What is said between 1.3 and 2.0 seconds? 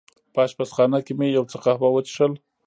یو څه قهوه